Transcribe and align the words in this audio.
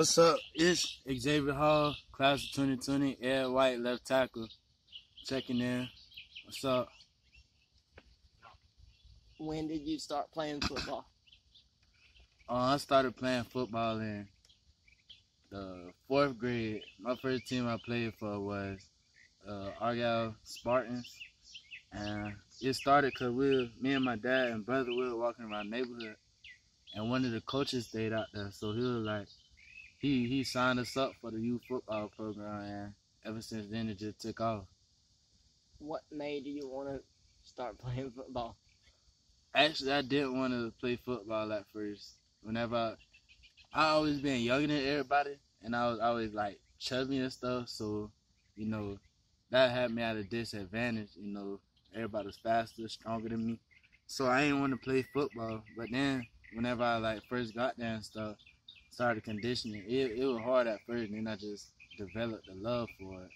What's 0.00 0.16
up? 0.16 0.38
It's 0.54 0.98
Xavier 1.14 1.52
Hall, 1.52 1.94
class 2.10 2.42
of 2.42 2.52
2020, 2.52 3.18
Ed 3.20 3.48
White, 3.48 3.80
left 3.80 4.06
tackle. 4.06 4.48
Checking 5.26 5.60
in. 5.60 5.86
What's 6.46 6.64
up? 6.64 6.88
When 9.38 9.68
did 9.68 9.82
you 9.82 9.98
start 9.98 10.32
playing 10.32 10.62
football? 10.62 11.04
Uh, 12.48 12.54
I 12.54 12.78
started 12.78 13.14
playing 13.14 13.44
football 13.44 13.98
in 13.98 14.26
the 15.50 15.92
fourth 16.08 16.38
grade. 16.38 16.80
My 16.98 17.14
first 17.16 17.46
team 17.46 17.68
I 17.68 17.76
played 17.84 18.14
for 18.18 18.40
was 18.40 18.78
uh, 19.46 19.68
Argyle 19.82 20.34
Spartans. 20.44 21.14
And 21.92 22.36
it 22.62 22.72
started 22.72 23.12
because 23.12 23.34
we 23.34 23.54
were, 23.54 23.66
me 23.78 23.92
and 23.92 24.04
my 24.06 24.16
dad 24.16 24.48
and 24.48 24.64
brother, 24.64 24.92
we 24.92 25.10
were 25.10 25.18
walking 25.18 25.44
around 25.44 25.70
the 25.70 25.76
neighborhood. 25.76 26.16
And 26.94 27.10
one 27.10 27.26
of 27.26 27.32
the 27.32 27.42
coaches 27.42 27.88
stayed 27.88 28.14
out 28.14 28.28
there. 28.32 28.48
So 28.50 28.72
he 28.72 28.80
was 28.80 29.04
like, 29.04 29.26
he, 30.00 30.26
he 30.26 30.44
signed 30.44 30.80
us 30.80 30.96
up 30.96 31.12
for 31.20 31.30
the 31.30 31.38
youth 31.38 31.60
football 31.68 32.10
program. 32.16 32.62
And 32.62 32.92
ever 33.24 33.42
since 33.42 33.66
then, 33.70 33.88
it 33.90 33.98
just 33.98 34.18
took 34.20 34.40
off. 34.40 34.64
What 35.78 36.00
made 36.10 36.46
you 36.46 36.68
want 36.68 36.88
to 36.88 37.00
start 37.42 37.78
playing 37.78 38.12
football? 38.16 38.56
Actually, 39.54 39.92
I 39.92 40.02
didn't 40.02 40.38
want 40.38 40.54
to 40.54 40.72
play 40.80 40.96
football 40.96 41.52
at 41.52 41.64
first. 41.72 42.14
Whenever 42.42 42.96
I, 43.74 43.74
I 43.74 43.88
always 43.90 44.20
been 44.20 44.40
younger 44.40 44.68
than 44.68 44.86
everybody, 44.86 45.38
and 45.62 45.76
I 45.76 45.90
was 45.90 46.00
always 46.00 46.32
like 46.32 46.58
chubby 46.78 47.18
and 47.18 47.32
stuff. 47.32 47.68
So, 47.68 48.10
you 48.56 48.66
know, 48.66 48.98
that 49.50 49.70
had 49.70 49.90
me 49.90 50.02
at 50.02 50.16
a 50.16 50.24
disadvantage. 50.24 51.10
You 51.14 51.32
know, 51.32 51.60
everybody 51.94 52.26
was 52.26 52.38
faster, 52.42 52.88
stronger 52.88 53.28
than 53.28 53.46
me. 53.46 53.58
So 54.06 54.28
I 54.28 54.44
didn't 54.44 54.60
want 54.60 54.72
to 54.72 54.78
play 54.78 55.04
football. 55.12 55.62
But 55.76 55.88
then, 55.92 56.26
whenever 56.54 56.84
I 56.84 56.96
like 56.96 57.22
first 57.28 57.54
got 57.54 57.76
there 57.76 57.92
and 57.92 58.04
stuff, 58.04 58.36
started 58.90 59.24
conditioning. 59.24 59.84
It 59.86 60.18
it 60.18 60.24
was 60.24 60.42
hard 60.42 60.66
at 60.66 60.80
first, 60.86 61.10
and 61.10 61.14
then 61.14 61.32
I 61.32 61.36
just 61.36 61.70
developed 61.96 62.48
a 62.48 62.54
love 62.54 62.88
for 62.98 63.14
it. 63.22 63.30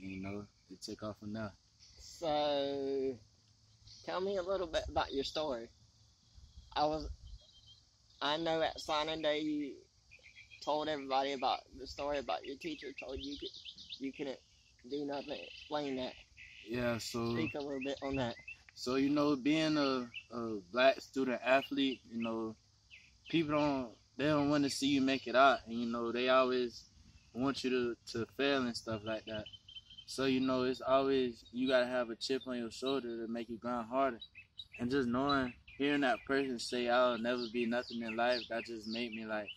And, 0.00 0.10
you 0.10 0.22
know, 0.22 0.44
it 0.70 0.82
took 0.82 1.02
off 1.02 1.18
from 1.18 1.32
there. 1.32 1.52
So, 1.78 3.16
tell 4.04 4.20
me 4.20 4.36
a 4.36 4.42
little 4.42 4.66
bit 4.66 4.84
about 4.88 5.12
your 5.12 5.24
story. 5.24 5.68
I 6.74 6.84
was, 6.86 7.08
I 8.20 8.36
know 8.36 8.60
at 8.62 8.80
signing 8.80 9.22
day 9.22 9.40
you 9.40 9.74
told 10.64 10.88
everybody 10.88 11.32
about 11.32 11.60
the 11.78 11.86
story 11.86 12.18
about 12.18 12.44
your 12.44 12.56
teacher 12.56 12.88
told 12.98 13.18
you 13.20 13.36
could, 13.38 13.48
you 13.98 14.12
couldn't 14.12 14.38
do 14.90 15.06
nothing. 15.06 15.38
Explain 15.52 15.96
that. 15.96 16.12
Yeah. 16.68 16.98
So. 16.98 17.32
Speak 17.34 17.54
a 17.54 17.58
little 17.58 17.80
bit 17.82 17.98
on 18.02 18.16
that. 18.16 18.34
So 18.74 18.96
you 18.96 19.08
know, 19.08 19.36
being 19.36 19.78
a, 19.78 20.06
a 20.32 20.58
black 20.70 21.00
student 21.00 21.40
athlete, 21.44 22.00
you 22.10 22.22
know, 22.22 22.54
people 23.30 23.54
don't 23.54 23.88
they 24.16 24.26
don't 24.26 24.50
want 24.50 24.64
to 24.64 24.70
see 24.70 24.88
you 24.88 25.00
make 25.00 25.26
it 25.26 25.36
out, 25.36 25.60
and 25.66 25.78
you 25.78 25.86
know 25.86 26.12
they 26.12 26.28
always 26.28 26.84
want 27.34 27.62
you 27.64 27.70
to 27.70 27.96
to 28.12 28.26
fail 28.36 28.62
and 28.62 28.76
stuff 28.76 29.02
like 29.04 29.24
that. 29.26 29.46
So 30.06 30.24
you 30.24 30.40
know, 30.40 30.62
it's 30.62 30.80
always 30.80 31.44
you 31.52 31.68
gotta 31.68 31.86
have 31.86 32.10
a 32.10 32.16
chip 32.16 32.42
on 32.46 32.58
your 32.58 32.70
shoulder 32.70 33.16
to 33.26 33.32
make 33.32 33.48
you 33.48 33.58
grind 33.58 33.88
harder. 33.88 34.20
And 34.78 34.90
just 34.90 35.08
knowing, 35.08 35.52
hearing 35.78 36.02
that 36.02 36.24
person 36.24 36.58
say, 36.58 36.88
"I'll 36.88 37.18
never 37.18 37.46
be 37.52 37.66
nothing 37.66 38.02
in 38.02 38.16
life," 38.16 38.42
that 38.48 38.66
just 38.66 38.86
made 38.88 39.14
me 39.14 39.24
like 39.26 39.50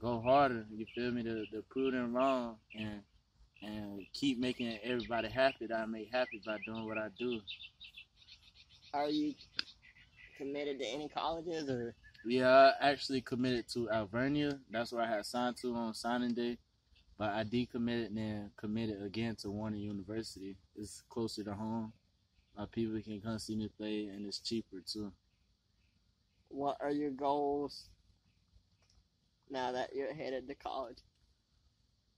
go 0.00 0.20
harder. 0.20 0.66
You 0.74 0.86
feel 0.94 1.10
me? 1.12 1.22
To, 1.24 1.46
to 1.46 1.62
prove 1.70 1.92
them 1.92 2.14
wrong 2.14 2.56
and 2.74 3.02
and 3.62 4.06
keep 4.12 4.38
making 4.38 4.78
everybody 4.84 5.28
happy 5.28 5.66
that 5.66 5.78
I 5.80 5.86
make 5.86 6.10
happy 6.12 6.40
by 6.44 6.58
doing 6.64 6.86
what 6.86 6.98
I 6.98 7.08
do. 7.18 7.40
Are 8.92 9.08
you 9.08 9.34
committed 10.36 10.78
to 10.80 10.86
any 10.86 11.08
colleges 11.08 11.68
or? 11.68 11.94
Yeah, 12.26 12.72
I 12.80 12.90
actually 12.90 13.20
committed 13.20 13.68
to 13.74 13.90
Alvernia. 13.90 14.58
That's 14.70 14.92
where 14.92 15.02
I 15.02 15.08
had 15.08 15.26
signed 15.26 15.56
to 15.58 15.74
on 15.74 15.92
signing 15.94 16.34
day. 16.34 16.58
But 17.18 17.30
I 17.30 17.44
decommitted 17.44 18.06
and 18.06 18.16
then 18.16 18.50
committed 18.56 19.02
again 19.02 19.36
to 19.36 19.50
Warner 19.50 19.76
University. 19.76 20.56
It's 20.74 21.02
closer 21.08 21.44
to 21.44 21.54
home. 21.54 21.92
My 22.56 22.66
people 22.66 23.00
can 23.02 23.20
come 23.20 23.38
see 23.38 23.56
me 23.56 23.68
play, 23.68 24.06
and 24.06 24.26
it's 24.26 24.38
cheaper 24.38 24.78
too. 24.84 25.12
What 26.48 26.76
are 26.80 26.90
your 26.90 27.10
goals 27.10 27.88
now 29.50 29.72
that 29.72 29.94
you're 29.94 30.14
headed 30.14 30.48
to 30.48 30.54
college? 30.54 30.98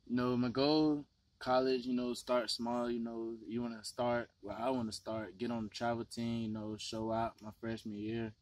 You 0.06 0.16
know, 0.16 0.36
my 0.36 0.48
goal, 0.50 1.04
college, 1.38 1.84
you 1.84 1.94
know, 1.94 2.14
start 2.14 2.50
small. 2.50 2.90
You 2.90 3.00
know, 3.00 3.34
you 3.46 3.60
want 3.60 3.78
to 3.78 3.84
start, 3.84 4.30
well, 4.40 4.56
I 4.58 4.70
want 4.70 4.88
to 4.88 4.96
start, 4.96 5.36
get 5.36 5.50
on 5.50 5.64
the 5.64 5.70
travel 5.70 6.04
team, 6.04 6.42
you 6.42 6.48
know, 6.48 6.76
show 6.78 7.12
out 7.12 7.34
my 7.42 7.50
freshman 7.60 7.98
year. 7.98 8.32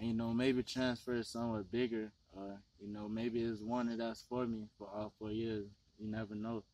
And, 0.00 0.08
you 0.08 0.14
know, 0.14 0.32
maybe 0.32 0.62
transfer 0.62 1.22
somewhere 1.22 1.62
bigger. 1.62 2.10
Or, 2.34 2.58
you 2.80 2.88
know, 2.88 3.08
maybe 3.08 3.42
it's 3.42 3.60
one 3.60 3.96
that's 3.98 4.24
for 4.28 4.46
me 4.46 4.66
for 4.78 4.88
all 4.88 5.12
four 5.18 5.30
years. 5.30 5.66
You 5.98 6.10
never 6.10 6.34
know. 6.34 6.64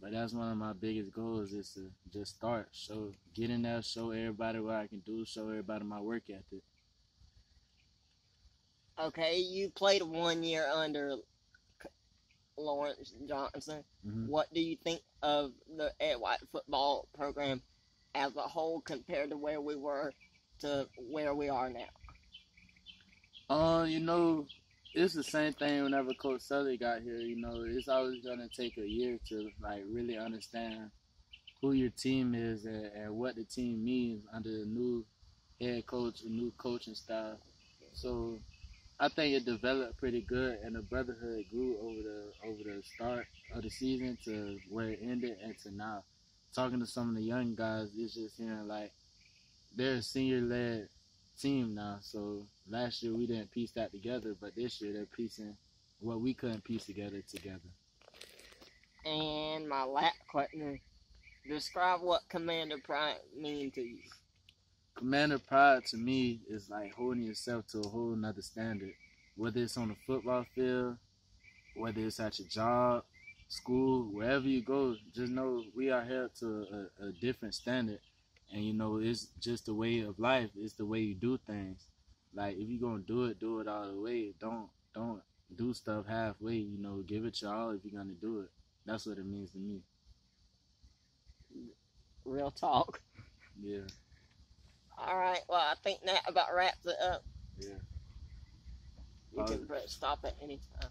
But 0.00 0.12
that's 0.12 0.32
one 0.32 0.52
of 0.52 0.56
my 0.56 0.74
biggest 0.74 1.12
goals 1.12 1.52
is 1.52 1.72
to 1.74 1.90
just 2.12 2.36
start, 2.36 2.68
show, 2.70 3.12
get 3.34 3.50
in 3.50 3.62
there, 3.62 3.82
show 3.82 4.12
everybody 4.12 4.60
what 4.60 4.76
I 4.76 4.86
can 4.86 5.00
do, 5.00 5.24
show 5.24 5.48
everybody 5.48 5.84
my 5.84 6.00
work 6.00 6.22
ethic. 6.30 6.62
Okay, 9.00 9.38
you 9.38 9.70
played 9.70 10.02
one 10.02 10.44
year 10.44 10.68
under 10.72 11.16
Lawrence 12.56 13.12
Johnson. 13.28 13.84
Mhm. 14.06 14.28
What 14.28 14.52
do 14.54 14.60
you 14.60 14.76
think 14.76 15.02
of 15.22 15.52
the 15.76 15.92
Ed 16.00 16.16
White 16.16 16.40
football 16.52 17.08
program 17.14 17.60
as 18.14 18.36
a 18.36 18.42
whole 18.42 18.80
compared 18.80 19.30
to 19.30 19.36
where 19.36 19.60
we 19.60 19.74
were 19.74 20.12
to 20.60 20.88
where 20.96 21.34
we 21.34 21.48
are 21.48 21.70
now? 21.70 21.88
You 23.84 24.00
know, 24.00 24.46
it's 24.94 25.14
the 25.14 25.22
same 25.22 25.52
thing 25.52 25.82
whenever 25.82 26.12
Coach 26.14 26.42
Sully 26.42 26.76
got 26.76 27.02
here. 27.02 27.18
You 27.18 27.36
know, 27.36 27.64
it's 27.66 27.88
always 27.88 28.24
gonna 28.24 28.48
take 28.48 28.76
a 28.78 28.86
year 28.86 29.18
to 29.28 29.50
like 29.60 29.82
really 29.90 30.16
understand 30.18 30.90
who 31.60 31.72
your 31.72 31.90
team 31.90 32.34
is 32.34 32.64
and, 32.64 32.86
and 32.86 33.14
what 33.14 33.36
the 33.36 33.44
team 33.44 33.84
means 33.84 34.24
under 34.32 34.50
the 34.50 34.64
new 34.64 35.04
head 35.60 35.86
coach, 35.86 36.22
a 36.22 36.28
new 36.28 36.52
coaching 36.56 36.94
style. 36.94 37.38
So 37.92 38.38
I 39.00 39.08
think 39.08 39.34
it 39.34 39.44
developed 39.44 39.98
pretty 39.98 40.22
good, 40.22 40.58
and 40.62 40.74
the 40.74 40.82
brotherhood 40.82 41.44
grew 41.50 41.76
over 41.80 42.02
the 42.02 42.32
over 42.44 42.76
the 42.76 42.82
start 42.94 43.26
of 43.54 43.62
the 43.62 43.70
season 43.70 44.18
to 44.24 44.58
where 44.68 44.90
it 44.90 45.00
ended 45.02 45.36
and 45.42 45.58
to 45.60 45.74
now. 45.74 46.04
Talking 46.54 46.80
to 46.80 46.86
some 46.86 47.10
of 47.10 47.14
the 47.14 47.22
young 47.22 47.54
guys, 47.54 47.90
it's 47.96 48.14
just 48.14 48.38
hearing 48.38 48.66
like 48.66 48.92
they're 49.76 50.00
senior 50.00 50.40
led 50.40 50.88
team 51.38 51.74
now. 51.74 51.98
So 52.00 52.46
last 52.68 53.02
year 53.02 53.14
we 53.14 53.26
didn't 53.26 53.50
piece 53.50 53.72
that 53.72 53.92
together, 53.92 54.34
but 54.40 54.54
this 54.54 54.80
year 54.80 54.92
they're 54.92 55.06
piecing 55.06 55.56
what 56.00 56.20
we 56.20 56.34
couldn't 56.34 56.64
piece 56.64 56.86
together 56.86 57.22
together. 57.28 57.70
And 59.04 59.68
my 59.68 59.84
last 59.84 60.18
question: 60.30 60.80
Describe 61.48 62.00
what 62.02 62.22
Commander 62.28 62.78
Pride 62.84 63.16
mean 63.36 63.70
to 63.72 63.82
you. 63.82 64.00
Commander 64.98 65.38
pride 65.38 65.86
to 65.86 65.96
me 65.96 66.40
is 66.50 66.68
like 66.68 66.92
holding 66.92 67.22
yourself 67.22 67.64
to 67.68 67.78
a 67.78 67.88
whole 67.88 68.16
nother 68.16 68.42
standard. 68.42 68.92
Whether 69.36 69.60
it's 69.60 69.76
on 69.76 69.90
the 69.90 69.96
football 70.04 70.44
field, 70.56 70.96
whether 71.76 72.00
it's 72.00 72.18
at 72.18 72.40
your 72.40 72.48
job, 72.48 73.04
school, 73.46 74.10
wherever 74.12 74.48
you 74.48 74.60
go, 74.60 74.96
just 75.14 75.30
know 75.30 75.62
we 75.76 75.90
are 75.90 76.04
held 76.04 76.34
to 76.40 76.66
a, 77.00 77.06
a 77.06 77.12
different 77.12 77.54
standard. 77.54 78.00
And 78.52 78.64
you 78.64 78.72
know, 78.72 78.98
it's 78.98 79.26
just 79.40 79.66
the 79.66 79.74
way 79.74 80.00
of 80.00 80.18
life. 80.18 80.50
It's 80.56 80.74
the 80.74 80.86
way 80.86 81.00
you 81.00 81.14
do 81.14 81.38
things. 81.38 81.86
Like 82.34 82.56
if 82.58 82.68
you're 82.68 82.80
gonna 82.90 83.02
do 83.02 83.24
it, 83.24 83.38
do 83.40 83.60
it 83.60 83.68
all 83.68 83.92
the 83.92 84.00
way. 84.00 84.34
Don't 84.40 84.68
don't 84.94 85.22
do 85.54 85.74
stuff 85.74 86.06
halfway. 86.06 86.54
You 86.56 86.78
know, 86.78 87.02
give 87.06 87.24
it 87.24 87.40
your 87.42 87.54
all 87.54 87.70
if 87.70 87.84
you're 87.84 87.98
gonna 88.00 88.14
do 88.14 88.40
it. 88.40 88.50
That's 88.86 89.06
what 89.06 89.18
it 89.18 89.26
means 89.26 89.50
to 89.52 89.58
me. 89.58 89.80
Real 92.24 92.50
talk. 92.50 93.00
Yeah, 93.60 93.80
All 94.98 95.16
right. 95.18 95.40
Well, 95.48 95.60
I 95.60 95.74
think 95.82 96.00
that 96.04 96.22
about 96.28 96.54
wraps 96.54 96.86
it 96.86 96.96
up. 97.02 97.24
yeah. 97.58 97.74
You 99.36 99.44
can 99.44 99.68
stop 99.86 100.20
at 100.24 100.34
any 100.42 100.60
time. 100.80 100.90